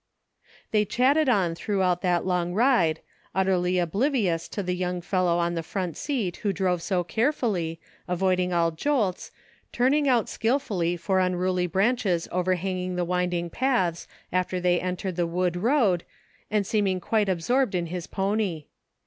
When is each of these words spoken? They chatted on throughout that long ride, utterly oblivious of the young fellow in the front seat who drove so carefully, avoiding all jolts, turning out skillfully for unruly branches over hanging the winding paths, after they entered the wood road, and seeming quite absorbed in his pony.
They 0.71 0.83
chatted 0.83 1.29
on 1.29 1.53
throughout 1.53 2.01
that 2.01 2.25
long 2.25 2.55
ride, 2.55 3.01
utterly 3.35 3.77
oblivious 3.77 4.49
of 4.57 4.65
the 4.65 4.75
young 4.75 4.99
fellow 4.99 5.39
in 5.43 5.53
the 5.53 5.61
front 5.61 5.95
seat 5.95 6.37
who 6.37 6.51
drove 6.51 6.81
so 6.81 7.03
carefully, 7.03 7.79
avoiding 8.07 8.51
all 8.51 8.71
jolts, 8.71 9.29
turning 9.71 10.09
out 10.09 10.27
skillfully 10.27 10.97
for 10.97 11.19
unruly 11.19 11.67
branches 11.67 12.27
over 12.31 12.55
hanging 12.55 12.95
the 12.95 13.05
winding 13.05 13.51
paths, 13.51 14.07
after 14.31 14.59
they 14.59 14.81
entered 14.81 15.17
the 15.17 15.27
wood 15.27 15.55
road, 15.55 16.03
and 16.49 16.65
seeming 16.65 16.99
quite 16.99 17.29
absorbed 17.29 17.75
in 17.75 17.85
his 17.85 18.07
pony. 18.07 18.65